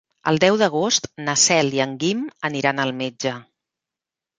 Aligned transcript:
El 0.29 0.39
deu 0.43 0.55
d'agost 0.61 1.09
na 1.27 1.37
Cel 1.43 1.71
i 1.79 1.85
en 1.87 1.95
Guim 2.07 2.27
aniran 2.53 2.87
al 2.87 2.99
metge. 3.05 3.41